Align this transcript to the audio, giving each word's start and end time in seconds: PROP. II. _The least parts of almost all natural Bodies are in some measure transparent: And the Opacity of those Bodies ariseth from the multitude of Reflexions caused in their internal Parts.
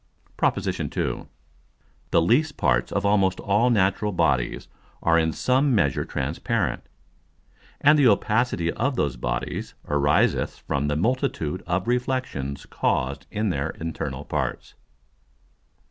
PROP. 0.35 0.57
II. 0.57 0.63
_The 0.63 1.27
least 2.25 2.57
parts 2.57 2.91
of 2.91 3.05
almost 3.05 3.39
all 3.39 3.69
natural 3.69 4.11
Bodies 4.11 4.67
are 5.03 5.19
in 5.19 5.31
some 5.31 5.75
measure 5.75 6.05
transparent: 6.05 6.81
And 7.81 7.99
the 7.99 8.07
Opacity 8.07 8.71
of 8.71 8.95
those 8.95 9.15
Bodies 9.15 9.75
ariseth 9.87 10.57
from 10.67 10.87
the 10.87 10.95
multitude 10.95 11.61
of 11.67 11.87
Reflexions 11.87 12.65
caused 12.65 13.27
in 13.29 13.49
their 13.49 13.69
internal 13.79 14.25
Parts. 14.25 14.73